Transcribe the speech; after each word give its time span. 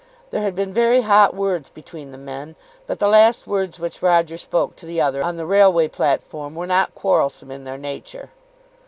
There 0.31 0.41
had 0.41 0.55
been 0.55 0.73
very 0.73 1.01
hot 1.01 1.35
words 1.35 1.69
between 1.69 2.09
the 2.11 2.17
men, 2.17 2.55
but 2.87 2.97
the 2.97 3.07
last 3.07 3.45
words 3.45 3.79
which 3.79 4.01
Roger 4.01 4.35
spoke 4.35 4.75
to 4.77 4.87
the 4.87 4.99
other 4.99 5.21
on 5.23 5.35
the 5.37 5.45
railway 5.45 5.87
platform 5.89 6.55
were 6.55 6.65
not 6.65 6.95
quarrelsome 6.95 7.51
in 7.51 7.65
their 7.65 7.77
nature. 7.77 8.31